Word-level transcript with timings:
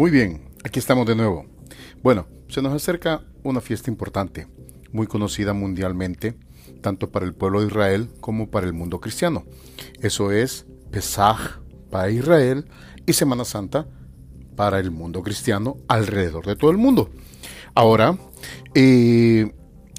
Muy 0.00 0.10
bien, 0.10 0.40
aquí 0.64 0.78
estamos 0.78 1.06
de 1.06 1.14
nuevo. 1.14 1.44
Bueno, 2.02 2.26
se 2.48 2.62
nos 2.62 2.72
acerca 2.72 3.22
una 3.42 3.60
fiesta 3.60 3.90
importante, 3.90 4.46
muy 4.92 5.06
conocida 5.06 5.52
mundialmente, 5.52 6.38
tanto 6.80 7.10
para 7.10 7.26
el 7.26 7.34
pueblo 7.34 7.60
de 7.60 7.66
Israel 7.66 8.08
como 8.22 8.50
para 8.50 8.66
el 8.66 8.72
mundo 8.72 8.98
cristiano. 8.98 9.44
Eso 10.00 10.32
es 10.32 10.64
Pesaj 10.90 11.60
para 11.90 12.10
Israel 12.10 12.64
y 13.04 13.12
Semana 13.12 13.44
Santa 13.44 13.88
para 14.56 14.78
el 14.78 14.90
mundo 14.90 15.22
cristiano 15.22 15.76
alrededor 15.86 16.46
de 16.46 16.56
todo 16.56 16.70
el 16.70 16.78
mundo. 16.78 17.10
Ahora, 17.74 18.16
eh, 18.74 19.52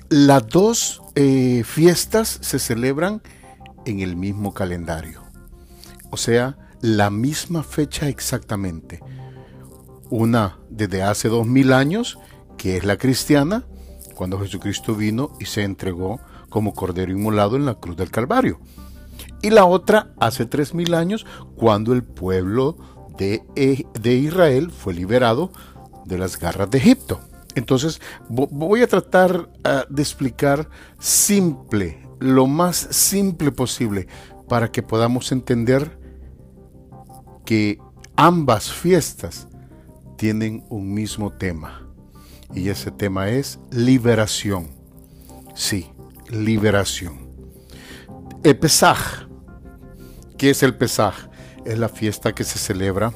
las 0.10 0.48
dos 0.48 1.04
eh, 1.14 1.62
fiestas 1.64 2.40
se 2.42 2.58
celebran 2.58 3.22
en 3.86 4.00
el 4.00 4.16
mismo 4.16 4.52
calendario, 4.56 5.22
o 6.10 6.18
sea, 6.18 6.58
la 6.82 7.12
misma 7.12 7.62
fecha 7.62 8.10
exactamente 8.10 9.00
una 10.12 10.60
desde 10.70 11.02
hace 11.02 11.30
dos 11.30 11.48
mil 11.48 11.74
años, 11.74 12.20
que 12.58 12.78
es 12.78 12.86
la 12.86 12.98
cristiana, 12.98 13.66
cuando 14.14 14.40
Jesucristo 14.40 14.94
vino 14.94 15.32
y 15.40 15.46
se 15.46 15.64
entregó 15.64 16.20
como 16.50 16.76
cordero 16.76 17.12
inmolado 17.12 17.56
en 17.56 17.66
la 17.66 17.76
cruz 17.76 17.98
del 17.98 18.12
Calvario. 18.12 18.60
Y 19.42 19.50
la 19.50 19.66
otra 19.66 20.14
hace 20.20 20.46
tres 20.46 20.76
mil 20.76 20.94
años, 20.94 21.26
cuando 21.56 21.94
el 21.94 22.04
pueblo 22.04 22.78
de, 23.18 23.42
eh, 23.56 23.86
de 24.00 24.14
Israel 24.14 24.70
fue 24.70 24.94
liberado 24.94 25.52
de 26.06 26.18
las 26.20 26.38
garras 26.38 26.70
de 26.70 26.78
Egipto. 26.78 27.20
Entonces 27.56 28.02
voy 28.30 28.82
a 28.82 28.88
tratar 28.88 29.50
ah, 29.64 29.86
de 29.90 30.02
explicar 30.02 30.70
simple, 31.00 32.06
lo 32.20 32.48
más 32.48 32.88
simple 32.92 33.52
posible, 33.52 34.08
para 34.48 34.72
que 34.72 34.84
podamos 34.84 35.32
entender 35.32 35.98
que 37.46 37.80
ambas 38.16 38.72
fiestas 38.72 39.48
tienen 40.22 40.64
un 40.70 40.94
mismo 40.94 41.32
tema. 41.32 41.82
Y 42.54 42.70
ese 42.70 42.92
tema 42.92 43.30
es 43.30 43.58
liberación. 43.72 44.70
Sí, 45.56 45.90
liberación. 46.30 47.32
El 48.44 48.56
Pesaj. 48.60 49.28
¿Qué 50.38 50.52
es 50.52 50.62
el 50.62 50.76
Pesaj? 50.76 51.16
Es 51.66 51.80
la 51.80 51.90
fiesta 51.90 52.36
que 52.36 52.44
se 52.44 52.60
celebra 52.60 53.12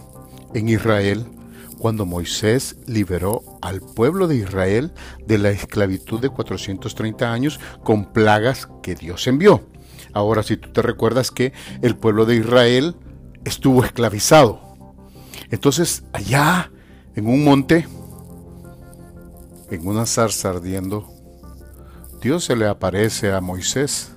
en 0.55 0.67
Israel 0.67 1.27
cuando 1.77 2.07
Moisés 2.07 2.75
liberó 2.87 3.43
al 3.61 3.81
pueblo 3.81 4.27
de 4.27 4.37
Israel 4.37 4.91
de 5.27 5.37
la 5.37 5.51
esclavitud 5.51 6.19
de 6.19 6.29
430 6.29 7.31
años 7.31 7.59
con 7.83 8.13
plagas 8.13 8.67
que 8.81 8.95
Dios 8.95 9.27
envió. 9.27 9.69
Ahora, 10.11 10.41
si 10.41 10.57
tú 10.57 10.71
te 10.71 10.81
recuerdas 10.81 11.29
que 11.29 11.53
el 11.83 11.95
pueblo 11.95 12.25
de 12.25 12.37
Israel 12.37 12.95
estuvo 13.43 13.83
esclavizado. 13.83 14.59
Entonces, 15.51 16.03
allá 16.11 16.71
en 17.15 17.27
un 17.27 17.43
monte, 17.43 17.87
en 19.71 19.87
una 19.87 20.05
zarza 20.05 20.49
ardiendo, 20.49 21.07
Dios 22.21 22.43
se 22.45 22.55
le 22.55 22.67
aparece 22.67 23.31
a 23.31 23.39
Moisés 23.39 24.11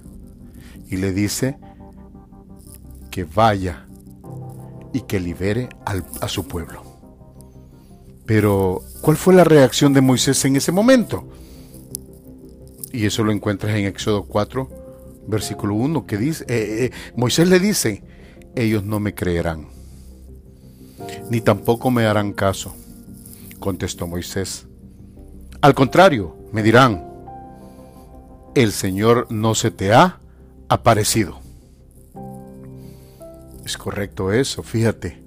y 0.88 0.96
le 0.96 1.12
dice 1.12 1.58
que 3.10 3.24
vaya 3.24 3.86
y 4.92 5.02
que 5.02 5.20
libere 5.20 5.68
a 6.20 6.28
su 6.28 6.48
pueblo. 6.48 6.82
Pero, 8.26 8.82
¿cuál 9.00 9.16
fue 9.16 9.34
la 9.34 9.44
reacción 9.44 9.92
de 9.94 10.00
Moisés 10.00 10.44
en 10.44 10.56
ese 10.56 10.72
momento? 10.72 11.28
Y 12.92 13.06
eso 13.06 13.22
lo 13.22 13.32
encuentras 13.32 13.76
en 13.76 13.86
Éxodo 13.86 14.24
4, 14.24 14.68
versículo 15.28 15.74
1, 15.74 16.04
que 16.04 16.16
dice, 16.16 16.44
eh, 16.48 16.86
eh, 16.86 16.90
Moisés 17.14 17.48
le 17.48 17.60
dice, 17.60 18.02
ellos 18.56 18.84
no 18.84 18.98
me 18.98 19.14
creerán, 19.14 19.68
ni 21.30 21.40
tampoco 21.40 21.90
me 21.90 22.06
harán 22.06 22.32
caso 22.32 22.74
contestó 23.58 24.06
Moisés. 24.06 24.66
Al 25.60 25.74
contrario, 25.74 26.36
me 26.52 26.62
dirán, 26.62 27.08
el 28.54 28.72
Señor 28.72 29.26
no 29.30 29.54
se 29.54 29.70
te 29.70 29.92
ha 29.92 30.20
aparecido. 30.68 31.40
Es 33.64 33.76
correcto 33.76 34.32
eso, 34.32 34.62
fíjate. 34.62 35.22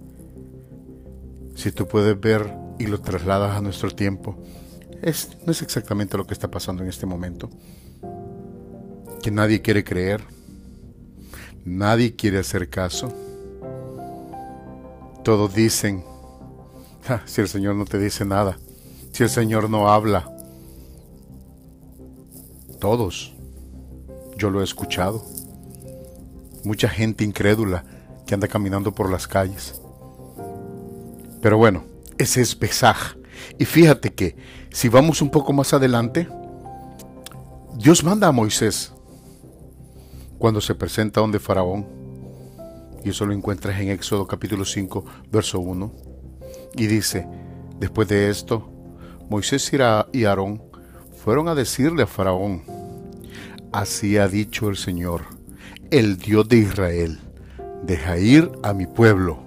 Si 1.56 1.72
tú 1.72 1.88
puedes 1.88 2.20
ver 2.20 2.54
y 2.80 2.88
lo 2.88 3.00
trasladas 3.00 3.56
a 3.56 3.62
nuestro 3.62 3.92
tiempo, 3.92 4.38
es, 5.02 5.38
no 5.46 5.52
es 5.52 5.62
exactamente 5.62 6.18
lo 6.18 6.26
que 6.26 6.34
está 6.34 6.50
pasando 6.50 6.84
en 6.84 6.90
este 6.90 7.06
momento. 7.06 7.50
Que 9.22 9.32
nadie 9.32 9.62
quiere 9.62 9.84
creer, 9.84 10.24
nadie 11.66 12.16
quiere 12.16 12.40
hacer 12.40 12.70
caso. 12.70 13.14
Todos 15.24 15.54
dicen, 15.54 16.04
si 17.26 17.42
el 17.42 17.48
Señor 17.48 17.76
no 17.76 17.86
te 17.86 17.98
dice 17.98 18.26
nada, 18.26 18.58
si 19.12 19.24
el 19.24 19.30
Señor 19.30 19.70
no 19.70 19.90
habla. 19.90 20.30
Todos, 22.80 23.34
yo 24.38 24.50
lo 24.50 24.62
he 24.62 24.64
escuchado. 24.64 25.24
Mucha 26.64 26.90
gente 26.90 27.24
incrédula 27.24 27.84
que 28.26 28.34
anda 28.34 28.48
caminando 28.48 28.94
por 28.94 29.10
las 29.10 29.28
calles. 29.28 29.82
Pero 31.42 31.58
bueno, 31.58 31.84
ese 32.18 32.42
es 32.42 32.56
Pesaj. 32.56 33.16
Y 33.58 33.66
fíjate 33.66 34.14
que 34.14 34.36
si 34.72 34.90
vamos 34.90 35.22
un 35.22 35.30
poco 35.30 35.54
más 35.54 35.74
adelante, 35.74 36.28
Dios 37.76 38.04
manda 38.04 38.28
a 38.28 38.32
Moisés 38.32 38.94
cuando 40.38 40.62
se 40.62 40.76
presenta 40.76 41.22
donde 41.22 41.40
Faraón. 41.40 41.88
Y 43.04 43.10
eso 43.10 43.26
lo 43.26 43.34
encuentras 43.34 43.80
en 43.80 43.90
Éxodo 43.90 44.28
capítulo 44.28 44.66
5, 44.66 45.06
verso 45.32 45.60
1 45.60 46.11
y 46.76 46.88
dice, 46.88 47.28
después 47.80 48.08
de 48.08 48.30
esto, 48.30 48.72
Moisés 49.30 49.72
y 50.14 50.26
Aarón 50.26 50.64
fueron 51.16 51.48
a 51.48 51.56
decirle 51.56 52.04
a 52.04 52.08
Faraón, 52.08 52.64
así 53.72 54.18
ha 54.18 54.28
dicho 54.28 54.70
el 54.70 54.78
Señor, 54.78 55.26
el 55.90 56.18
Dios 56.18 56.48
de 56.48 56.58
Israel, 56.58 57.20
deja 57.84 58.18
ir 58.18 58.52
a 58.64 58.74
mi 58.74 58.88
pueblo 58.88 59.44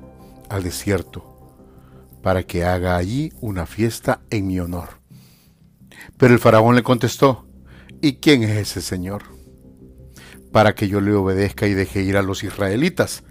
al 0.48 0.62
desierto, 0.62 1.56
para 2.22 2.42
que 2.42 2.64
haga 2.64 2.96
allí 2.96 3.32
una 3.40 3.66
fiesta 3.66 4.20
en 4.30 4.46
mi 4.46 4.60
honor. 4.60 5.00
Pero 6.16 6.34
el 6.34 6.40
faraón 6.40 6.74
le 6.74 6.82
contestó, 6.82 7.46
¿y 8.00 8.14
quién 8.14 8.42
es 8.42 8.56
ese 8.56 8.80
Señor? 8.80 9.22
Para 10.52 10.74
que 10.74 10.88
yo 10.88 11.00
le 11.00 11.12
obedezca 11.12 11.66
y 11.66 11.74
deje 11.74 12.02
ir 12.02 12.16
a 12.16 12.22
los 12.22 12.44
israelitas. 12.44 13.24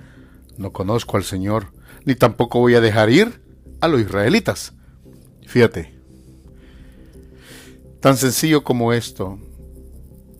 No 0.57 0.71
conozco 0.71 1.17
al 1.17 1.23
Señor, 1.23 1.73
ni 2.05 2.15
tampoco 2.15 2.59
voy 2.59 2.75
a 2.75 2.81
dejar 2.81 3.09
ir 3.09 3.42
a 3.83 3.89
los 3.89 3.99
israelitas. 3.99 4.71
Fíjate, 5.45 5.93
tan 7.99 8.15
sencillo 8.15 8.63
como 8.63 8.93
esto, 8.93 9.37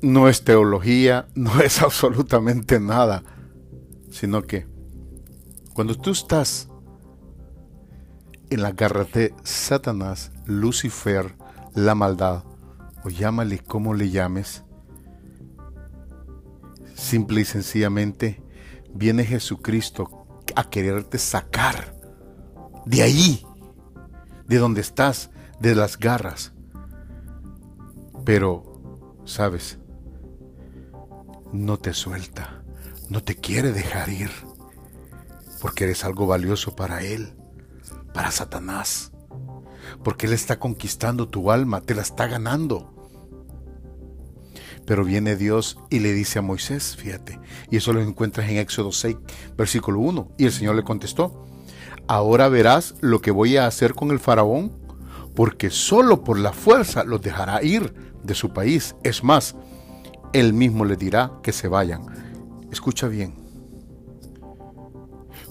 no 0.02 0.30
es 0.30 0.46
teología, 0.46 1.28
no 1.36 1.60
es 1.60 1.82
absolutamente 1.82 2.80
nada, 2.80 3.22
sino 4.10 4.44
que 4.44 4.66
cuando 5.74 5.94
tú 5.96 6.12
estás 6.12 6.70
en 8.50 8.62
la 8.62 8.72
garra 8.72 9.04
de 9.04 9.36
Satanás, 9.44 10.32
Lucifer, 10.46 11.36
la 11.76 11.96
maldad, 11.96 12.46
o 13.04 13.10
llámale 13.10 13.60
como 13.60 13.94
le 13.94 14.10
llames, 14.10 14.64
simple 16.96 17.42
y 17.42 17.46
sencillamente 17.46 18.42
viene 18.94 19.26
Jesucristo 19.26 20.28
a 20.56 20.70
quererte 20.70 21.18
sacar 21.18 22.03
de 22.86 23.02
ahí, 23.02 23.46
de 24.48 24.58
donde 24.58 24.82
estás, 24.82 25.30
de 25.60 25.76
las 25.76 25.98
garras. 25.98 26.54
Pero, 28.26 29.12
sabes, 29.26 29.80
no 31.52 31.78
te 31.78 31.94
suelta, 31.94 32.64
no 33.10 33.22
te 33.24 33.36
quiere 33.36 33.72
dejar 33.72 34.10
ir, 34.10 34.32
porque 35.62 35.86
eres 35.86 36.04
algo 36.04 36.28
valioso 36.28 36.76
para 36.76 37.04
Él, 37.04 37.36
para 38.14 38.32
Satanás, 38.32 39.12
porque 40.04 40.28
Él 40.28 40.34
está 40.34 40.60
conquistando 40.60 41.30
tu 41.30 41.52
alma, 41.52 41.82
te 41.82 41.96
la 41.96 42.02
está 42.02 42.28
ganando. 42.28 42.90
Pero 44.86 45.06
viene 45.06 45.38
Dios 45.38 45.78
y 45.90 46.00
le 46.00 46.12
dice 46.12 46.40
a 46.40 46.42
Moisés, 46.42 46.98
fíjate, 46.98 47.40
y 47.72 47.78
eso 47.78 47.94
lo 47.94 48.02
encuentras 48.02 48.50
en 48.50 48.58
Éxodo 48.58 48.92
6, 48.92 49.16
versículo 49.56 50.00
1, 50.00 50.36
y 50.38 50.46
el 50.46 50.52
Señor 50.52 50.76
le 50.76 50.84
contestó, 50.84 51.46
ahora 52.08 52.50
verás 52.50 52.96
lo 53.02 53.22
que 53.22 53.32
voy 53.32 53.58
a 53.58 53.68
hacer 53.68 53.94
con 53.94 54.12
el 54.12 54.20
faraón, 54.20 54.72
porque 55.36 55.70
solo 55.70 56.24
por 56.24 56.40
la 56.40 56.54
fuerza 56.54 57.04
los 57.04 57.22
dejará 57.22 57.64
ir 57.64 57.94
de 58.24 58.36
su 58.36 58.54
país. 58.54 58.96
Es 59.04 59.24
más, 59.24 59.56
él 60.32 60.54
mismo 60.54 60.86
le 60.86 60.96
dirá 60.96 61.34
que 61.42 61.52
se 61.52 61.68
vayan. 61.68 62.06
Escucha 62.72 63.08
bien. 63.08 63.36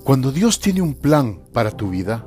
Cuando 0.04 0.32
Dios 0.32 0.58
tiene 0.58 0.82
un 0.82 0.94
plan 0.94 1.42
para 1.52 1.70
tu 1.70 1.90
vida, 1.90 2.26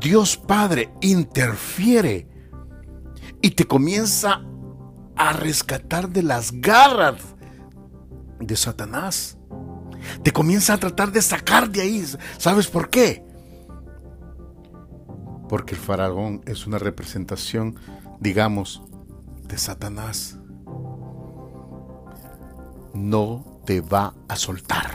Dios 0.00 0.36
Padre 0.36 0.92
interfiere 1.00 2.28
y 3.40 3.50
te 3.50 3.66
comienza 3.66 4.42
a 5.16 5.32
rescatar 5.32 6.08
de 6.08 6.22
las 6.22 6.52
garras 6.52 7.20
de 8.40 8.56
Satanás. 8.56 9.35
Te 10.22 10.32
comienza 10.32 10.74
a 10.74 10.78
tratar 10.78 11.12
de 11.12 11.22
sacar 11.22 11.70
de 11.70 11.80
ahí. 11.82 12.04
¿Sabes 12.38 12.66
por 12.66 12.90
qué? 12.90 13.26
porque 15.48 15.74
el 15.74 15.80
faraón 15.80 16.42
es 16.46 16.66
una 16.66 16.78
representación, 16.78 17.76
digamos, 18.20 18.82
de 19.44 19.58
Satanás. 19.58 20.38
No 22.94 23.60
te 23.64 23.80
va 23.80 24.14
a 24.28 24.36
soltar. 24.36 24.90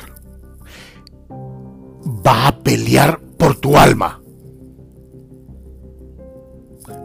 Va 1.29 2.47
a 2.47 2.59
pelear 2.59 3.19
por 3.37 3.55
tu 3.55 3.77
alma. 3.77 4.21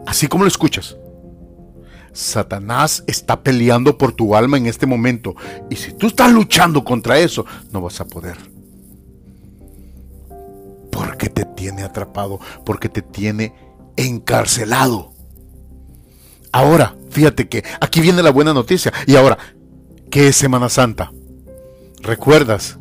Así 0.05 0.27
como 0.27 0.43
lo 0.43 0.47
escuchas. 0.47 0.97
Satanás 2.17 3.03
está 3.05 3.43
peleando 3.43 3.95
por 3.95 4.11
tu 4.11 4.35
alma 4.35 4.57
en 4.57 4.65
este 4.65 4.87
momento. 4.87 5.35
Y 5.69 5.75
si 5.75 5.93
tú 5.93 6.07
estás 6.07 6.31
luchando 6.31 6.83
contra 6.83 7.19
eso, 7.19 7.45
no 7.71 7.79
vas 7.79 8.01
a 8.01 8.05
poder. 8.05 8.37
Porque 10.91 11.29
te 11.29 11.45
tiene 11.45 11.83
atrapado, 11.83 12.39
porque 12.65 12.89
te 12.89 13.03
tiene 13.03 13.53
encarcelado. 13.95 15.13
Ahora, 16.51 16.95
fíjate 17.11 17.47
que 17.47 17.63
aquí 17.79 18.01
viene 18.01 18.23
la 18.23 18.31
buena 18.31 18.51
noticia. 18.51 18.91
Y 19.05 19.15
ahora, 19.15 19.37
¿qué 20.09 20.29
es 20.29 20.35
Semana 20.37 20.69
Santa? 20.69 21.11
¿Recuerdas 22.01 22.79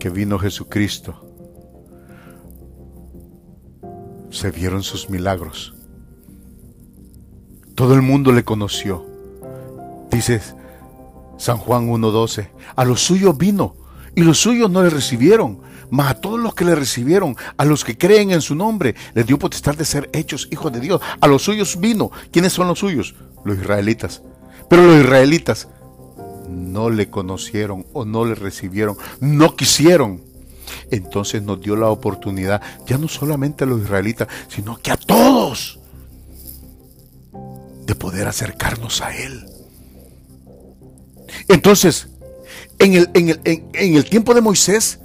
que 0.00 0.10
vino 0.10 0.36
Jesucristo? 0.40 1.22
Se 4.30 4.50
vieron 4.50 4.82
sus 4.82 5.08
milagros. 5.08 5.75
Todo 7.76 7.94
el 7.94 8.02
mundo 8.02 8.32
le 8.32 8.42
conoció. 8.42 9.06
Dices 10.10 10.56
San 11.36 11.58
Juan 11.58 11.88
1.12, 11.88 12.48
a 12.74 12.84
los 12.84 13.02
suyos 13.02 13.36
vino 13.36 13.74
y 14.14 14.22
los 14.22 14.38
suyos 14.38 14.70
no 14.70 14.82
le 14.82 14.88
recibieron, 14.88 15.60
mas 15.90 16.10
a 16.10 16.14
todos 16.14 16.40
los 16.40 16.54
que 16.54 16.64
le 16.64 16.74
recibieron, 16.74 17.36
a 17.58 17.64
los 17.66 17.84
que 17.84 17.98
creen 17.98 18.30
en 18.30 18.40
su 18.40 18.54
nombre, 18.54 18.94
les 19.14 19.26
dio 19.26 19.38
potestad 19.38 19.76
de 19.76 19.84
ser 19.84 20.08
hechos 20.14 20.48
hijos 20.50 20.72
de 20.72 20.80
Dios. 20.80 21.02
A 21.20 21.26
los 21.28 21.42
suyos 21.42 21.78
vino. 21.78 22.10
¿Quiénes 22.32 22.54
son 22.54 22.66
los 22.66 22.78
suyos? 22.78 23.14
Los 23.44 23.58
israelitas. 23.58 24.22
Pero 24.70 24.86
los 24.86 25.04
israelitas 25.04 25.68
no 26.48 26.88
le 26.88 27.10
conocieron 27.10 27.86
o 27.92 28.06
no 28.06 28.24
le 28.24 28.34
recibieron, 28.34 28.96
no 29.20 29.54
quisieron. 29.54 30.22
Entonces 30.90 31.42
nos 31.42 31.60
dio 31.60 31.76
la 31.76 31.90
oportunidad, 31.90 32.62
ya 32.86 32.96
no 32.96 33.06
solamente 33.06 33.64
a 33.64 33.66
los 33.66 33.82
israelitas, 33.82 34.28
sino 34.48 34.78
que 34.78 34.90
a 34.90 34.96
todos, 34.96 35.78
de 37.86 37.94
poder 37.94 38.26
acercarnos 38.26 39.00
a 39.00 39.16
Él. 39.16 39.46
Entonces, 41.48 42.08
en 42.78 42.94
el, 42.94 43.10
en 43.14 43.28
el, 43.30 43.40
en 43.44 43.94
el 43.94 44.04
tiempo 44.04 44.34
de 44.34 44.40
Moisés, 44.40 45.00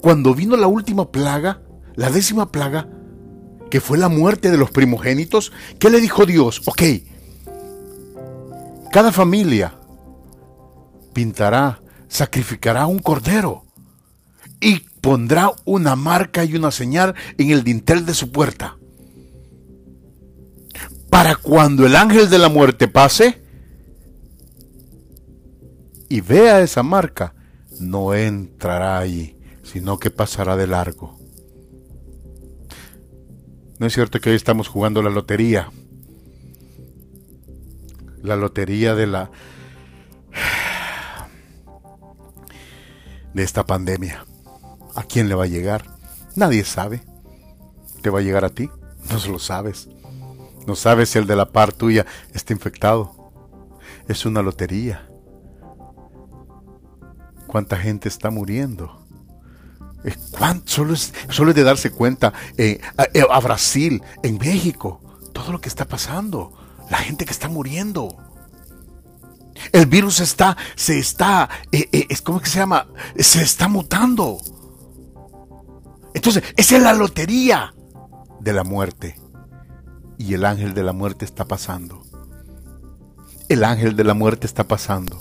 cuando 0.00 0.34
vino 0.34 0.56
la 0.56 0.66
última 0.66 1.10
plaga, 1.10 1.62
la 1.94 2.10
décima 2.10 2.50
plaga, 2.52 2.88
que 3.70 3.80
fue 3.80 3.98
la 3.98 4.08
muerte 4.08 4.50
de 4.50 4.58
los 4.58 4.70
primogénitos, 4.70 5.52
¿qué 5.78 5.90
le 5.90 6.00
dijo 6.00 6.26
Dios? 6.26 6.62
Ok, 6.66 6.82
cada 8.92 9.10
familia 9.10 9.74
pintará, 11.12 11.80
sacrificará 12.08 12.86
un 12.86 12.98
cordero 12.98 13.64
y 14.60 14.80
pondrá 15.00 15.50
una 15.64 15.96
marca 15.96 16.44
y 16.44 16.54
una 16.54 16.70
señal 16.70 17.14
en 17.38 17.50
el 17.50 17.64
dintel 17.64 18.06
de 18.06 18.14
su 18.14 18.30
puerta. 18.30 18.76
Para 21.14 21.36
cuando 21.36 21.86
el 21.86 21.94
ángel 21.94 22.28
de 22.28 22.40
la 22.40 22.48
muerte 22.48 22.88
pase 22.88 23.40
y 26.08 26.20
vea 26.20 26.60
esa 26.60 26.82
marca, 26.82 27.36
no 27.78 28.14
entrará 28.14 28.98
allí 28.98 29.38
sino 29.62 30.00
que 30.00 30.10
pasará 30.10 30.56
de 30.56 30.66
largo. 30.66 31.16
No 33.78 33.86
es 33.86 33.94
cierto 33.94 34.18
que 34.18 34.30
hoy 34.30 34.34
estamos 34.34 34.66
jugando 34.66 35.02
la 35.02 35.10
lotería. 35.10 35.70
La 38.20 38.34
lotería 38.34 38.96
de 38.96 39.06
la 39.06 39.30
de 43.34 43.42
esta 43.44 43.64
pandemia. 43.64 44.26
¿A 44.96 45.04
quién 45.04 45.28
le 45.28 45.36
va 45.36 45.44
a 45.44 45.46
llegar? 45.46 45.84
Nadie 46.34 46.64
sabe. 46.64 47.04
¿Te 48.02 48.10
va 48.10 48.18
a 48.18 48.22
llegar 48.22 48.44
a 48.44 48.50
ti? 48.50 48.68
No 49.08 49.24
lo 49.30 49.38
sabes. 49.38 49.88
No 50.66 50.76
sabes 50.76 51.10
si 51.10 51.18
el 51.18 51.26
de 51.26 51.36
la 51.36 51.50
par 51.50 51.72
tuya 51.72 52.06
está 52.32 52.52
infectado. 52.52 53.32
Es 54.08 54.24
una 54.26 54.42
lotería. 54.42 55.08
¿Cuánta 57.46 57.76
gente 57.76 58.08
está 58.08 58.30
muriendo? 58.30 59.04
Solo 60.66 60.94
es, 60.94 61.14
solo 61.30 61.54
de 61.54 61.62
darse 61.62 61.90
cuenta 61.90 62.32
eh, 62.58 62.80
eh, 63.14 63.22
a, 63.30 63.40
Brasil, 63.40 64.02
en 64.22 64.38
México, 64.38 65.00
todo 65.32 65.52
lo 65.52 65.60
que 65.60 65.68
está 65.68 65.86
pasando, 65.86 66.52
la 66.90 66.98
gente 66.98 67.24
que 67.24 67.32
está 67.32 67.48
muriendo. 67.48 68.16
El 69.72 69.86
virus 69.86 70.20
está, 70.20 70.56
se 70.74 70.98
está, 70.98 71.48
eh, 71.72 72.06
es 72.10 72.20
como 72.20 72.40
que 72.40 72.50
se 72.50 72.58
llama, 72.58 72.86
se 73.18 73.42
está 73.42 73.68
mutando. 73.68 74.38
Entonces, 76.12 76.42
esa 76.56 76.76
es 76.76 76.82
la 76.82 76.92
lotería 76.92 77.74
de 78.40 78.52
la 78.52 78.64
muerte. 78.64 79.23
Y 80.18 80.34
el 80.34 80.44
ángel 80.44 80.74
de 80.74 80.82
la 80.82 80.92
muerte 80.92 81.24
está 81.24 81.44
pasando. 81.44 82.02
El 83.48 83.64
ángel 83.64 83.96
de 83.96 84.04
la 84.04 84.14
muerte 84.14 84.46
está 84.46 84.64
pasando. 84.64 85.18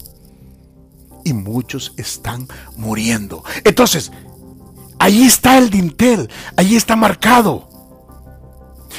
Y 1.25 1.33
muchos 1.33 1.93
están 1.97 2.47
muriendo. 2.77 3.43
Entonces, 3.63 4.11
Ahí 5.03 5.23
está 5.23 5.57
el 5.57 5.69
dintel, 5.69 6.29
ahí 6.55 6.77
está 6.77 6.95
marcado. 6.95 7.67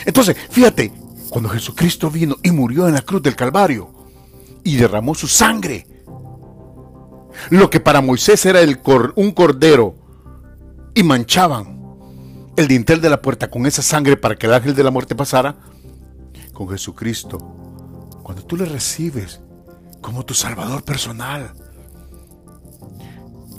Entonces, 0.04 0.36
fíjate, 0.50 0.92
cuando 1.30 1.48
Jesucristo 1.48 2.10
vino 2.10 2.36
y 2.42 2.50
murió 2.50 2.86
en 2.86 2.92
la 2.92 3.00
cruz 3.00 3.22
del 3.22 3.34
Calvario 3.34 3.90
y 4.62 4.76
derramó 4.76 5.14
su 5.14 5.28
sangre, 5.28 5.86
lo 7.48 7.70
que 7.70 7.80
para 7.80 8.02
Moisés 8.02 8.44
era 8.44 8.60
un 9.16 9.30
cordero 9.32 9.94
y 10.92 11.02
manchaban 11.02 11.80
el 12.54 12.68
dintel 12.68 13.00
de 13.00 13.08
la 13.08 13.22
puerta 13.22 13.48
con 13.48 13.64
esa 13.64 13.80
sangre 13.80 14.18
para 14.18 14.36
que 14.36 14.46
el 14.46 14.52
ángel 14.52 14.74
de 14.74 14.84
la 14.84 14.90
muerte 14.90 15.14
pasara, 15.14 15.56
con 16.54 16.68
Jesucristo, 16.70 17.38
cuando 18.22 18.44
tú 18.44 18.56
le 18.56 18.64
recibes 18.64 19.40
como 20.00 20.24
tu 20.24 20.32
Salvador 20.32 20.82
personal, 20.82 21.52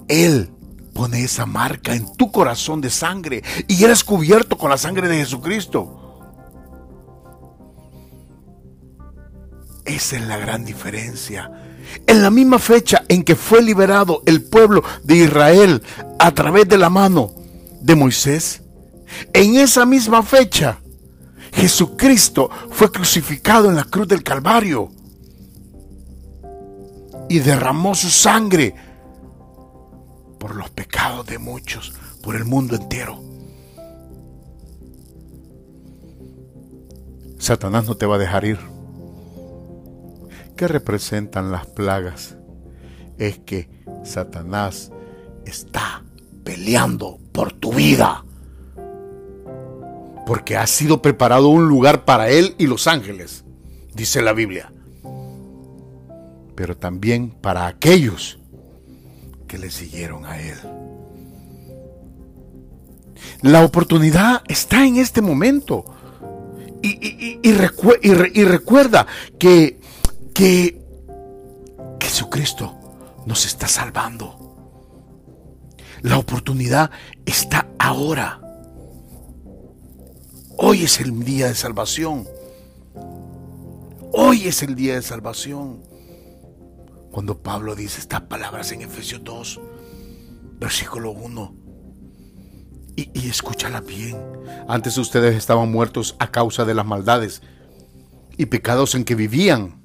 Él 0.08 0.50
pone 0.94 1.24
esa 1.24 1.46
marca 1.46 1.94
en 1.94 2.16
tu 2.16 2.32
corazón 2.32 2.82
de 2.82 2.90
sangre 2.90 3.44
y 3.68 3.84
eres 3.84 4.04
cubierto 4.04 4.58
con 4.58 4.70
la 4.70 4.78
sangre 4.78 5.08
de 5.08 5.18
Jesucristo. 5.18 6.02
Esa 9.84 10.16
es 10.16 10.26
la 10.26 10.38
gran 10.38 10.66
diferencia. 10.66 11.52
En 12.08 12.24
la 12.24 12.32
misma 12.32 12.58
fecha 12.58 13.04
en 13.08 13.24
que 13.24 13.36
fue 13.36 13.62
liberado 13.62 14.24
el 14.26 14.42
pueblo 14.42 14.84
de 15.04 15.18
Israel 15.18 15.84
a 16.18 16.32
través 16.32 16.68
de 16.68 16.80
la 16.80 16.90
mano 16.90 17.34
de 17.82 17.96
Moisés, 17.96 18.64
en 19.34 19.58
esa 19.58 19.86
misma 19.86 20.24
fecha 20.24 20.80
Jesucristo 21.56 22.50
fue 22.70 22.92
crucificado 22.92 23.70
en 23.70 23.76
la 23.76 23.86
cruz 23.86 24.08
del 24.08 24.24
Calvario 24.24 24.92
y 27.30 27.40
derramó 27.40 27.96
su 27.96 28.10
sangre 28.10 28.76
por 30.38 30.56
los 30.56 30.70
pecados 30.70 31.26
de 31.26 31.40
muchos, 31.40 31.94
por 32.22 32.36
el 32.36 32.44
mundo 32.44 32.76
entero. 32.76 33.24
Satanás 37.40 37.86
no 37.88 37.96
te 37.96 38.06
va 38.06 38.16
a 38.16 38.20
dejar 38.20 38.44
ir. 38.44 38.60
¿Qué 40.58 40.68
representan 40.68 41.52
las 41.52 41.68
plagas? 41.68 42.36
Es 43.18 43.40
que 43.40 43.70
Satanás 44.04 44.92
está 45.46 46.04
peleando 46.44 47.18
por 47.32 47.54
tu 47.54 47.72
vida. 47.72 48.25
Porque 50.26 50.58
ha 50.58 50.66
sido 50.68 51.02
preparado 51.02 51.50
un 51.50 51.68
lugar 51.68 52.06
para 52.06 52.30
él 52.30 52.56
y 52.58 52.68
los 52.68 52.88
ángeles, 52.88 53.46
dice 53.94 54.22
la 54.22 54.34
Biblia. 54.34 54.72
Pero 56.56 56.78
también 56.78 57.30
para 57.30 57.68
aquellos 57.68 58.40
que 59.48 59.58
le 59.58 59.72
siguieron 59.72 60.26
a 60.26 60.40
Él. 60.40 60.58
La 63.42 63.64
oportunidad 63.64 64.42
está 64.48 64.86
en 64.86 64.98
este 64.98 65.22
momento. 65.22 65.86
Y, 66.82 67.40
y, 67.42 67.54
recuerda 68.44 69.08
que, 69.40 69.80
que 70.34 70.82
Jesucristo 72.00 72.78
nos 73.26 73.46
está 73.46 73.68
salvando. 73.68 74.38
La 76.02 76.20
oportunidad 76.20 76.92
está 77.26 77.68
ahora. 77.80 78.40
Hoy 80.58 80.84
es 80.84 81.02
el 81.02 81.24
día 81.26 81.48
de 81.48 81.56
salvación. 81.56 82.26
Hoy 84.14 84.48
es 84.48 84.64
el 84.64 84.74
día 84.74 84.96
de 84.96 85.02
salvación. 85.02 85.84
Cuando 87.12 87.40
Pablo 87.40 87.76
dice 87.76 88.00
estas 88.00 88.22
palabras 88.22 88.72
en 88.72 88.82
Efesios 88.82 89.22
2, 89.26 89.60
versículo 90.58 91.12
1, 91.12 91.56
Y, 92.96 93.10
y 93.14 93.28
escúchala 93.28 93.82
bien. 93.82 94.16
Antes 94.70 94.98
ustedes 94.98 95.36
estaban 95.36 95.70
muertos 95.70 96.16
a 96.20 96.32
causa 96.32 96.64
de 96.64 96.74
las 96.74 96.86
maldades 96.86 97.42
y 98.38 98.46
pecados 98.46 98.96
en 98.96 99.04
que 99.04 99.16
vivían, 99.16 99.84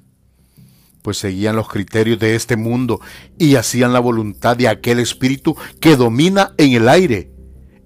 pues 1.01 1.17
seguían 1.17 1.57
los 1.57 1.67
criterios 1.67 2.17
de 2.17 2.35
este 2.35 2.55
mundo 2.55 3.01
y 3.37 3.55
hacían 3.55 3.91
la 3.91 3.99
voluntad 3.99 4.55
de 4.55 4.69
aquel 4.69 4.99
espíritu 4.99 5.57
que 5.81 5.97
domina 5.97 6.53
en 6.57 6.71
el 6.71 6.87
aire 6.87 7.33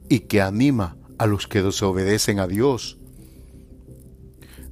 y 0.08 0.20
que 0.20 0.40
anima 0.40 0.98
a 1.18 1.26
los 1.26 1.48
que 1.48 1.62
desobedecen 1.62 2.40
a 2.40 2.48
Dios. 2.48 2.98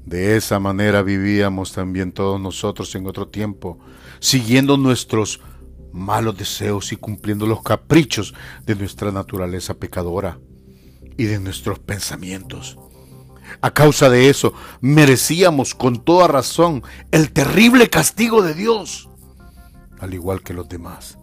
De 0.06 0.36
esa 0.36 0.60
manera 0.60 1.02
vivíamos 1.02 1.72
también 1.72 2.12
todos 2.12 2.40
nosotros 2.40 2.94
en 2.96 3.08
otro 3.08 3.28
tiempo, 3.28 3.80
siguiendo 4.20 4.78
nuestros 4.78 5.40
malos 5.94 6.38
deseos 6.38 6.92
y 6.92 6.98
cumpliendo 6.98 7.46
los 7.46 7.62
caprichos 7.62 8.34
de 8.66 8.76
nuestra 8.76 9.12
naturaleza 9.12 9.76
pecadora 9.76 10.40
y 11.18 11.26
de 11.26 11.40
nuestros 11.40 11.80
pensamientos. 11.80 12.78
A 13.62 13.72
causa 13.72 14.10
de 14.10 14.30
eso, 14.30 14.54
merecíamos 14.82 15.76
con 15.76 16.04
toda 16.04 16.28
razón 16.28 16.84
el 17.12 17.32
terrible 17.32 17.90
castigo 17.90 18.42
de 18.42 18.56
Dios, 18.56 19.10
al 20.00 20.14
igual 20.14 20.42
que 20.42 20.54
los 20.54 20.68
demás. 20.68 21.18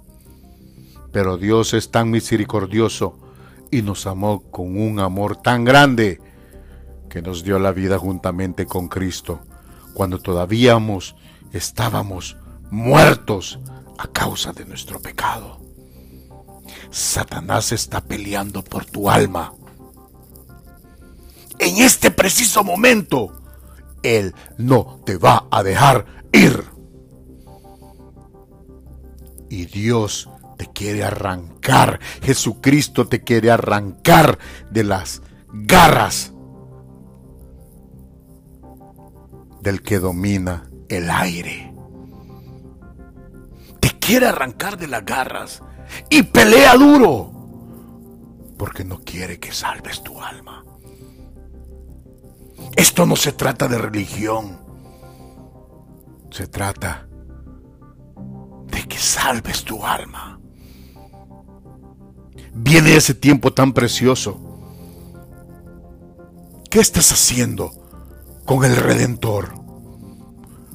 Pero 1.12 1.36
Dios 1.36 1.74
es 1.74 1.90
tan 1.90 2.10
misericordioso 2.10 3.18
y 3.70 3.82
nos 3.82 4.06
amó 4.06 4.42
con 4.50 4.76
un 4.80 5.00
amor 5.00 5.36
tan 5.36 5.64
grande 5.64 6.20
que 7.08 7.22
nos 7.22 7.42
dio 7.42 7.58
la 7.58 7.72
vida 7.72 7.98
juntamente 7.98 8.66
con 8.66 8.88
Cristo, 8.88 9.40
cuando 9.94 10.18
todavía 10.20 10.78
estábamos 11.52 12.36
muertos 12.70 13.58
a 13.98 14.06
causa 14.08 14.52
de 14.52 14.64
nuestro 14.64 15.00
pecado. 15.00 15.60
Satanás 16.90 17.72
está 17.72 18.00
peleando 18.00 18.62
por 18.62 18.84
tu 18.84 19.10
alma. 19.10 19.52
En 21.58 21.78
este 21.78 22.10
preciso 22.10 22.64
momento, 22.64 23.32
Él 24.02 24.34
no 24.56 25.00
te 25.04 25.16
va 25.16 25.46
a 25.50 25.62
dejar 25.62 26.06
ir. 26.32 26.64
Y 29.50 29.66
Dios 29.66 30.29
te 30.60 30.66
quiere 30.66 31.02
arrancar, 31.02 31.98
Jesucristo 32.20 33.08
te 33.08 33.24
quiere 33.24 33.50
arrancar 33.50 34.38
de 34.70 34.84
las 34.84 35.22
garras 35.48 36.34
del 39.62 39.80
que 39.80 39.98
domina 39.98 40.68
el 40.90 41.08
aire. 41.08 41.72
Te 43.80 43.88
quiere 43.98 44.26
arrancar 44.26 44.76
de 44.76 44.88
las 44.88 45.02
garras 45.02 45.62
y 46.10 46.24
pelea 46.24 46.74
duro 46.74 47.32
porque 48.58 48.84
no 48.84 49.00
quiere 49.00 49.40
que 49.40 49.52
salves 49.52 50.02
tu 50.02 50.20
alma. 50.20 50.62
Esto 52.76 53.06
no 53.06 53.16
se 53.16 53.32
trata 53.32 53.66
de 53.66 53.78
religión, 53.78 54.60
se 56.30 56.48
trata 56.48 57.08
de 58.66 58.82
que 58.86 58.98
salves 58.98 59.64
tu 59.64 59.86
alma. 59.86 60.29
Viene 62.54 62.96
ese 62.96 63.14
tiempo 63.14 63.52
tan 63.52 63.72
precioso. 63.72 64.38
¿Qué 66.68 66.80
estás 66.80 67.12
haciendo 67.12 67.72
con 68.44 68.64
el 68.64 68.76
Redentor? 68.76 69.54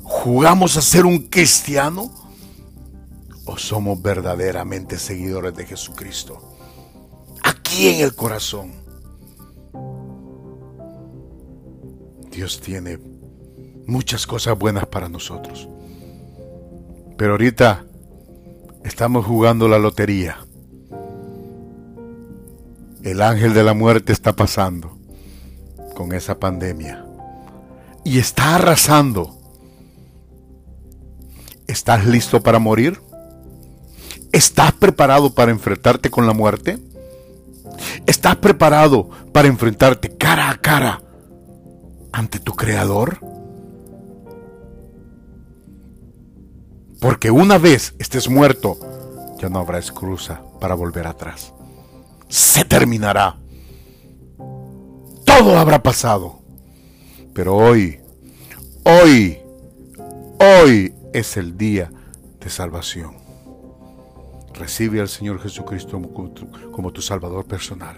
¿Jugamos 0.03 0.77
a 0.77 0.81
ser 0.81 1.05
un 1.05 1.27
cristiano? 1.27 2.11
¿O 3.45 3.57
somos 3.57 4.01
verdaderamente 4.01 4.97
seguidores 4.97 5.55
de 5.55 5.65
Jesucristo? 5.65 6.57
Aquí 7.43 7.87
en 7.87 8.01
el 8.01 8.15
corazón. 8.15 8.73
Dios 12.31 12.59
tiene 12.59 12.99
muchas 13.87 14.27
cosas 14.27 14.57
buenas 14.57 14.85
para 14.87 15.07
nosotros. 15.07 15.69
Pero 17.17 17.31
ahorita 17.31 17.85
estamos 18.83 19.25
jugando 19.25 19.67
la 19.67 19.79
lotería. 19.79 20.44
El 23.05 23.21
ángel 23.21 23.53
de 23.53 23.63
la 23.63 23.75
muerte 23.75 24.11
está 24.11 24.35
pasando 24.35 24.97
con 25.93 26.11
esa 26.11 26.39
pandemia 26.39 27.05
y 28.03 28.17
está 28.17 28.55
arrasando. 28.55 29.37
¿Estás 31.67 32.07
listo 32.07 32.41
para 32.41 32.57
morir? 32.57 32.99
¿Estás 34.31 34.71
preparado 34.71 35.35
para 35.35 35.51
enfrentarte 35.51 36.09
con 36.09 36.25
la 36.25 36.33
muerte? 36.33 36.79
¿Estás 38.07 38.37
preparado 38.37 39.07
para 39.31 39.49
enfrentarte 39.49 40.17
cara 40.17 40.49
a 40.49 40.57
cara 40.57 41.03
ante 42.11 42.39
tu 42.39 42.55
Creador? 42.55 43.19
Porque 46.99 47.29
una 47.29 47.59
vez 47.59 47.93
estés 47.99 48.27
muerto, 48.27 48.79
ya 49.39 49.47
no 49.47 49.59
habrá 49.59 49.77
excusa 49.77 50.41
para 50.59 50.73
volver 50.73 51.05
atrás. 51.05 51.54
Se 52.35 52.65
terminará. 52.65 53.37
Todo 55.23 55.57
habrá 55.57 55.81
pasado. 55.81 56.41
Pero 57.33 57.55
hoy, 57.55 58.01
hoy, 58.83 59.37
hoy 60.41 60.93
es 61.13 61.37
el 61.37 61.57
día 61.57 61.89
de 62.41 62.49
salvación. 62.49 63.15
Recibe 64.53 64.99
al 64.99 65.07
Señor 65.07 65.39
Jesucristo 65.39 66.01
como 66.73 66.91
tu, 66.91 67.01
Salvador 67.01 67.45
personal. 67.45 67.95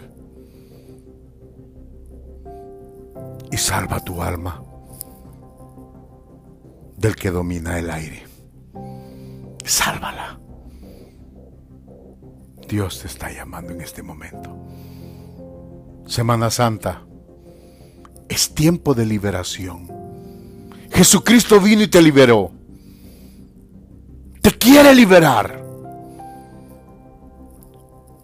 Y 3.52 3.58
salva 3.58 4.00
tu 4.02 4.22
alma 4.22 4.64
del 6.96 7.16
que 7.16 7.32
domina 7.32 7.80
el 7.80 7.90
aire. 7.90 8.24
Sálvala. 9.66 10.17
Dios 12.68 13.02
te 13.02 13.08
está 13.08 13.32
llamando 13.32 13.74
en 13.74 13.82
este 13.82 14.04
momento. 14.04 14.56
Semana 16.06 16.52
Santa 16.52 17.06
es 18.30 18.54
tiempo 18.54 18.94
de 18.94 19.06
liberación. 19.06 19.88
Jesucristo 20.92 21.60
vino 21.62 21.84
y 21.84 21.88
te 21.88 22.02
liberó. 22.02 22.52
Te 24.42 24.52
quiere 24.52 24.94
liberar. 24.94 25.64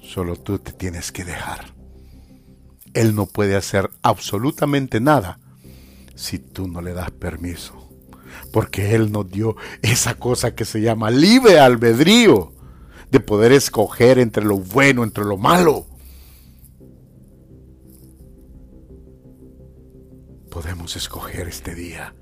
Solo 0.01 0.35
tú 0.35 0.59
te 0.59 0.73
tienes 0.73 1.11
que 1.11 1.23
dejar. 1.23 1.73
Él 2.93 3.15
no 3.15 3.25
puede 3.25 3.55
hacer 3.55 3.89
absolutamente 4.01 4.99
nada 4.99 5.39
si 6.15 6.37
tú 6.37 6.67
no 6.67 6.81
le 6.81 6.93
das 6.93 7.11
permiso. 7.11 7.89
Porque 8.51 8.93
Él 8.93 9.11
nos 9.11 9.29
dio 9.29 9.55
esa 9.81 10.15
cosa 10.15 10.53
que 10.53 10.65
se 10.65 10.81
llama 10.81 11.09
libre 11.09 11.59
albedrío. 11.59 12.53
De 13.13 13.21
poder 13.21 13.53
escoger 13.53 14.19
entre 14.19 14.43
lo 14.43 14.57
bueno, 14.57 15.03
entre 15.03 15.23
lo 15.23 15.37
malo. 15.37 15.85
podemos 20.53 20.95
escoger 20.95 21.47
este 21.47 21.73
día 21.73 22.13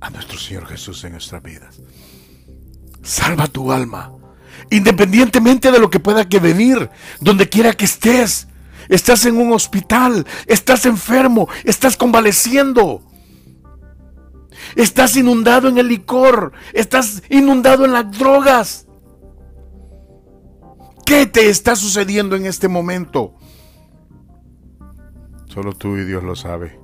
a 0.00 0.10
nuestro 0.10 0.38
Señor 0.38 0.66
Jesús 0.66 1.02
en 1.04 1.12
nuestras 1.12 1.42
vidas. 1.42 1.80
Salva 3.02 3.46
tu 3.46 3.72
alma, 3.72 4.12
independientemente 4.68 5.72
de 5.72 5.78
lo 5.78 5.88
que 5.88 6.00
pueda 6.00 6.24
venir, 6.24 6.90
donde 7.18 7.48
quiera 7.48 7.72
que 7.72 7.86
estés. 7.86 8.46
Estás 8.90 9.24
en 9.24 9.38
un 9.38 9.54
hospital, 9.54 10.26
estás 10.46 10.84
enfermo, 10.84 11.48
estás 11.64 11.96
convaleciendo. 11.96 13.02
Estás 14.76 15.16
inundado 15.16 15.68
en 15.68 15.78
el 15.78 15.88
licor, 15.88 16.52
estás 16.74 17.22
inundado 17.30 17.86
en 17.86 17.92
las 17.92 18.10
drogas. 18.18 18.83
¿Qué 21.04 21.26
te 21.26 21.50
está 21.50 21.76
sucediendo 21.76 22.34
en 22.34 22.46
este 22.46 22.68
momento? 22.68 23.34
Solo 25.46 25.74
tú 25.74 25.96
y 25.96 26.04
Dios 26.04 26.22
lo 26.22 26.34
sabe. 26.34 26.80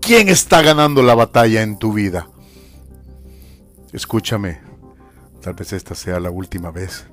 ¿Quién 0.00 0.28
está 0.28 0.60
ganando 0.62 1.02
la 1.02 1.14
batalla 1.14 1.62
en 1.62 1.78
tu 1.78 1.92
vida? 1.92 2.28
Escúchame, 3.92 4.60
tal 5.40 5.54
vez 5.54 5.72
esta 5.72 5.94
sea 5.94 6.18
la 6.18 6.30
última 6.30 6.70
vez. 6.70 7.06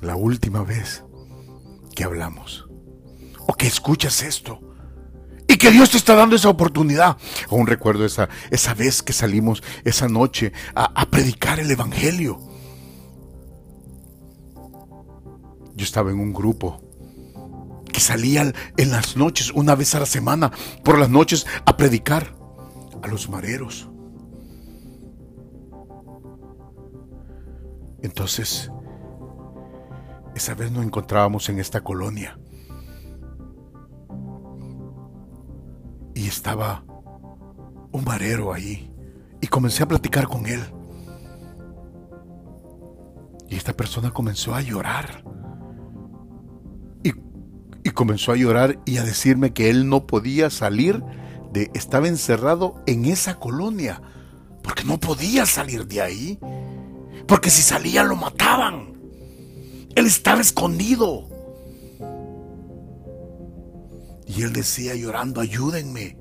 La 0.00 0.14
última 0.14 0.62
vez 0.62 1.04
que 1.96 2.04
hablamos. 2.04 2.68
O 3.46 3.54
que 3.54 3.66
escuchas 3.66 4.22
esto. 4.22 4.60
Y 5.48 5.56
que 5.56 5.70
Dios 5.70 5.90
te 5.90 5.96
está 5.96 6.14
dando 6.14 6.36
esa 6.36 6.50
oportunidad. 6.50 7.16
Aún 7.50 7.66
recuerdo 7.66 8.04
esa, 8.04 8.28
esa 8.50 8.74
vez 8.74 9.02
que 9.02 9.14
salimos 9.14 9.62
esa 9.84 10.06
noche 10.06 10.52
a, 10.74 10.84
a 11.00 11.06
predicar 11.06 11.58
el 11.58 11.70
Evangelio. 11.70 12.47
Yo 15.78 15.84
estaba 15.84 16.10
en 16.10 16.18
un 16.18 16.32
grupo 16.32 16.82
que 17.92 18.00
salían 18.00 18.52
en 18.76 18.90
las 18.90 19.16
noches, 19.16 19.52
una 19.52 19.76
vez 19.76 19.94
a 19.94 20.00
la 20.00 20.06
semana, 20.06 20.50
por 20.82 20.98
las 20.98 21.08
noches, 21.08 21.46
a 21.66 21.76
predicar 21.76 22.34
a 23.00 23.06
los 23.06 23.30
mareros. 23.30 23.88
Entonces, 28.02 28.72
Esa 30.34 30.54
vez 30.54 30.70
nos 30.70 30.84
encontrábamos 30.84 31.48
en 31.48 31.58
esta 31.58 31.80
colonia. 31.80 32.38
Y 36.14 36.28
estaba 36.28 36.84
un 37.90 38.04
marero 38.04 38.52
ahí. 38.52 38.92
Y 39.40 39.48
comencé 39.48 39.82
a 39.82 39.88
platicar 39.88 40.28
con 40.28 40.46
él. 40.46 40.62
Y 43.48 43.56
esta 43.56 43.72
persona 43.72 44.12
comenzó 44.12 44.54
a 44.54 44.60
llorar. 44.60 45.24
Comenzó 47.98 48.30
a 48.30 48.36
llorar 48.36 48.78
y 48.84 48.98
a 48.98 49.02
decirme 49.02 49.52
que 49.52 49.70
él 49.70 49.88
no 49.88 50.06
podía 50.06 50.50
salir 50.50 51.02
de... 51.52 51.68
Estaba 51.74 52.06
encerrado 52.06 52.80
en 52.86 53.06
esa 53.06 53.40
colonia. 53.40 54.00
Porque 54.62 54.84
no 54.84 55.00
podía 55.00 55.46
salir 55.46 55.84
de 55.84 56.00
ahí. 56.00 56.38
Porque 57.26 57.50
si 57.50 57.60
salía 57.60 58.04
lo 58.04 58.14
mataban. 58.14 58.92
Él 59.96 60.06
estaba 60.06 60.40
escondido. 60.40 61.28
Y 64.28 64.42
él 64.42 64.52
decía 64.52 64.94
llorando, 64.94 65.40
ayúdenme. 65.40 66.16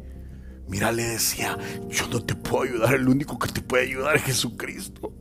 Mira, 0.68 0.92
le 0.92 1.04
decía, 1.04 1.60
yo 1.92 2.08
no 2.08 2.24
te 2.24 2.34
puedo 2.34 2.64
ayudar, 2.64 2.96
el 2.96 3.08
único 3.08 3.38
que 3.38 3.50
te 3.50 3.62
puede 3.62 3.84
ayudar 3.84 4.16
es 4.16 4.24
Jesucristo. 4.24 5.14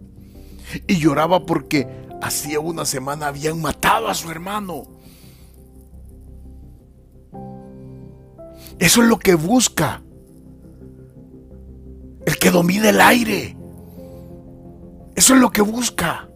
Y 0.86 0.96
lloraba 0.96 1.44
porque 1.44 1.86
hacía 2.22 2.60
una 2.60 2.86
semana 2.86 3.26
habían 3.26 3.60
matado 3.60 4.08
a 4.08 4.14
su 4.14 4.30
hermano. 4.30 4.95
Eso 8.78 9.02
es 9.02 9.08
lo 9.08 9.18
que 9.18 9.34
busca. 9.34 10.02
El 12.26 12.36
que 12.38 12.50
domine 12.50 12.90
el 12.90 13.00
aire. 13.00 13.56
Eso 15.14 15.34
es 15.34 15.40
lo 15.40 15.50
que 15.50 15.62
busca. 15.62 16.28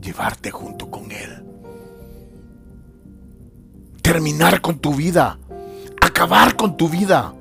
Llevarte 0.00 0.50
junto 0.50 0.90
con 0.90 1.10
Él. 1.10 1.44
Terminar 4.00 4.60
con 4.60 4.78
tu 4.78 4.94
vida. 4.94 5.38
Acabar 6.00 6.56
con 6.56 6.76
tu 6.76 6.88
vida. 6.88 7.34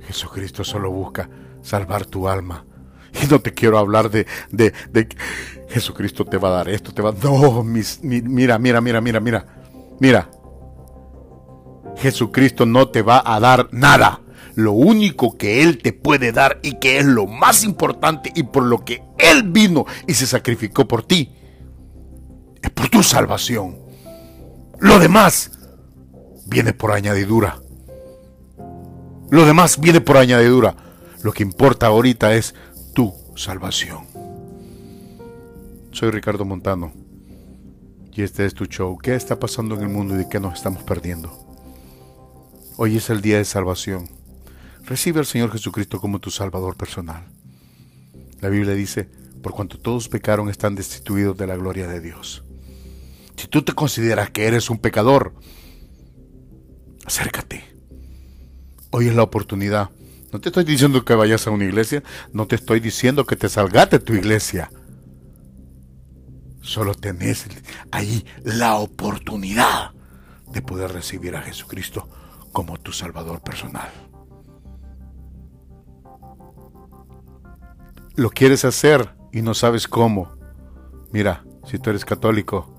Jesucristo 0.00 0.64
solo 0.64 0.90
busca 0.90 1.28
salvar 1.62 2.06
tu 2.06 2.28
alma. 2.28 2.64
Y 3.22 3.26
no 3.26 3.40
te 3.40 3.52
quiero 3.52 3.78
hablar 3.78 4.10
de, 4.10 4.26
de, 4.50 4.72
de 4.90 5.08
Jesucristo 5.68 6.24
te 6.24 6.38
va 6.38 6.48
a 6.48 6.52
dar 6.52 6.68
esto, 6.68 6.92
te 6.92 7.02
va 7.02 7.10
a... 7.10 7.12
No, 7.12 7.62
mis, 7.62 8.00
mira, 8.02 8.58
mira, 8.58 8.80
mira, 8.80 9.00
mira, 9.00 9.20
mira. 9.20 9.57
Mira. 10.00 10.30
Jesucristo 11.96 12.64
no 12.64 12.88
te 12.88 13.02
va 13.02 13.22
a 13.24 13.40
dar 13.40 13.68
nada. 13.72 14.20
Lo 14.54 14.72
único 14.72 15.36
que 15.36 15.62
Él 15.62 15.78
te 15.78 15.92
puede 15.92 16.32
dar 16.32 16.60
y 16.62 16.78
que 16.78 16.98
es 16.98 17.04
lo 17.04 17.26
más 17.26 17.64
importante 17.64 18.32
y 18.34 18.44
por 18.44 18.64
lo 18.64 18.84
que 18.84 19.02
Él 19.18 19.44
vino 19.44 19.84
y 20.06 20.14
se 20.14 20.26
sacrificó 20.26 20.86
por 20.86 21.04
ti, 21.04 21.32
es 22.62 22.70
por 22.70 22.88
tu 22.88 23.02
salvación. 23.02 23.78
Lo 24.80 24.98
demás 24.98 25.52
viene 26.46 26.72
por 26.72 26.92
añadidura. 26.92 27.60
Lo 29.30 29.44
demás 29.44 29.78
viene 29.80 30.00
por 30.00 30.16
añadidura. 30.16 30.74
Lo 31.22 31.32
que 31.32 31.42
importa 31.42 31.86
ahorita 31.86 32.34
es 32.34 32.54
tu 32.94 33.12
salvación. 33.36 34.06
Soy 35.92 36.10
Ricardo 36.10 36.44
Montano 36.44 37.07
y 38.18 38.22
este 38.22 38.44
es 38.44 38.52
tu 38.52 38.64
show. 38.64 38.98
¿Qué 38.98 39.14
está 39.14 39.38
pasando 39.38 39.76
en 39.76 39.82
el 39.82 39.88
mundo 39.88 40.16
y 40.16 40.18
de 40.18 40.28
qué 40.28 40.40
nos 40.40 40.54
estamos 40.54 40.82
perdiendo? 40.82 41.32
Hoy 42.76 42.96
es 42.96 43.10
el 43.10 43.20
día 43.20 43.36
de 43.38 43.44
salvación. 43.44 44.10
Recibe 44.84 45.20
al 45.20 45.26
Señor 45.26 45.52
Jesucristo 45.52 46.00
como 46.00 46.18
tu 46.18 46.32
Salvador 46.32 46.76
personal. 46.76 47.28
La 48.40 48.48
Biblia 48.48 48.74
dice, 48.74 49.08
por 49.40 49.52
cuanto 49.52 49.78
todos 49.78 50.08
pecaron 50.08 50.48
están 50.48 50.74
destituidos 50.74 51.36
de 51.36 51.46
la 51.46 51.54
gloria 51.54 51.86
de 51.86 52.00
Dios. 52.00 52.42
Si 53.36 53.46
tú 53.46 53.62
te 53.62 53.72
consideras 53.72 54.30
que 54.30 54.48
eres 54.48 54.68
un 54.68 54.78
pecador, 54.78 55.34
acércate 57.04 57.62
Hoy 58.90 59.06
es 59.06 59.14
la 59.14 59.22
oportunidad. 59.22 59.90
No 60.32 60.40
te 60.40 60.48
estoy 60.48 60.64
diciendo 60.64 61.04
que 61.04 61.14
vayas 61.14 61.46
a 61.46 61.52
una 61.52 61.66
iglesia, 61.66 62.02
no 62.32 62.48
te 62.48 62.56
estoy 62.56 62.80
diciendo 62.80 63.26
que 63.26 63.36
te 63.36 63.48
salgas 63.48 63.90
de 63.90 64.00
tu 64.00 64.14
iglesia. 64.14 64.72
Solo 66.68 66.94
tenés 66.94 67.46
ahí 67.92 68.26
la 68.44 68.74
oportunidad 68.74 69.92
de 70.52 70.60
poder 70.60 70.92
recibir 70.92 71.34
a 71.34 71.40
Jesucristo 71.40 72.06
como 72.52 72.76
tu 72.76 72.92
Salvador 72.92 73.40
personal. 73.40 73.90
Lo 78.16 78.28
quieres 78.28 78.66
hacer 78.66 79.16
y 79.32 79.40
no 79.40 79.54
sabes 79.54 79.88
cómo. 79.88 80.36
Mira, 81.10 81.42
si 81.64 81.78
tú 81.78 81.88
eres 81.88 82.04
católico, 82.04 82.70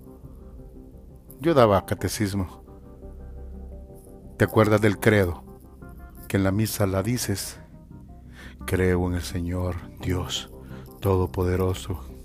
yo 1.39 1.55
daba 1.55 1.87
catecismo. 1.87 2.63
¿Te 4.37 4.45
acuerdas 4.45 4.81
del 4.81 4.99
credo? 4.99 5.43
que 6.27 6.37
en 6.37 6.43
la 6.43 6.51
misa 6.51 6.85
la 6.85 7.01
dices, 7.01 7.59
creo 8.67 9.07
en 9.07 9.15
el 9.15 9.23
Señor 9.23 9.77
Dios 9.99 10.51
Todopoderoso. 10.99 12.18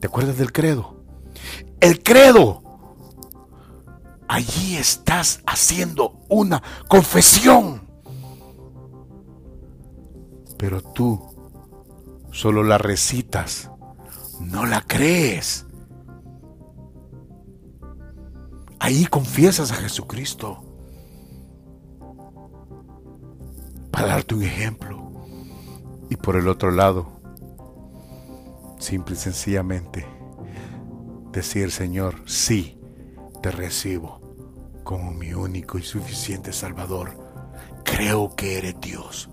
¿Te 0.00 0.06
acuerdas 0.06 0.38
del 0.38 0.52
credo? 0.52 1.02
El 1.80 2.02
credo. 2.02 2.62
Allí 4.28 4.76
estás 4.76 5.42
haciendo 5.46 6.20
una 6.28 6.62
confesión. 6.88 7.88
Pero 10.58 10.82
tú 10.82 11.24
solo 12.32 12.62
la 12.62 12.78
recitas, 12.78 13.70
no 14.40 14.66
la 14.66 14.82
crees. 14.82 15.66
Ahí 18.80 19.06
confiesas 19.06 19.72
a 19.72 19.76
Jesucristo. 19.76 20.64
para 23.98 24.12
darte 24.12 24.36
un 24.36 24.44
ejemplo. 24.44 25.10
Y 26.08 26.14
por 26.14 26.36
el 26.36 26.46
otro 26.46 26.70
lado, 26.70 27.17
simple 28.78 29.14
y 29.14 29.18
sencillamente, 29.18 30.06
decir, 31.32 31.70
Señor, 31.70 32.22
sí, 32.26 32.78
te 33.42 33.50
recibo 33.50 34.18
como 34.84 35.12
mi 35.12 35.34
único 35.34 35.78
y 35.78 35.82
suficiente 35.82 36.52
Salvador. 36.52 37.16
Creo 37.84 38.34
que 38.34 38.58
eres 38.58 38.76
Dios, 38.80 39.28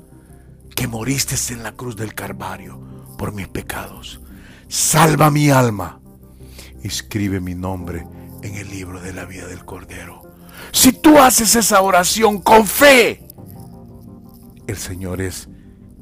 que 0.75 0.87
moriste 0.87 1.35
en 1.53 1.63
la 1.63 1.71
cruz 1.73 1.95
del 1.95 2.13
Calvario 2.13 2.79
por 3.17 3.33
mis 3.33 3.47
pecados. 3.47 4.21
Salva 4.67 5.31
mi 5.31 5.49
alma. 5.49 6.01
Escribe 6.83 7.39
mi 7.39 7.55
nombre 7.55 8.05
en 8.43 8.55
el 8.55 8.69
libro 8.69 9.01
de 9.01 9.13
la 9.13 9.25
vida 9.25 9.47
del 9.47 9.65
Cordero. 9.65 10.23
Si 10.71 10.91
tú 10.91 11.17
haces 11.17 11.55
esa 11.55 11.81
oración 11.81 12.41
con 12.41 12.67
fe, 12.67 13.25
el 14.67 14.77
Señor 14.77 15.21
es 15.21 15.47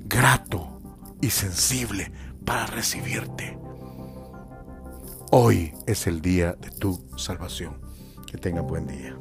grato 0.05 0.81
y 1.21 1.29
sensible 1.29 2.11
para 2.45 2.65
recibirte. 2.67 3.57
Hoy 5.31 5.73
es 5.87 6.07
el 6.07 6.21
día 6.21 6.53
de 6.53 6.69
tu 6.69 6.99
salvación. 7.17 7.81
Que 8.27 8.37
tenga 8.37 8.61
buen 8.61 8.87
día. 8.87 9.15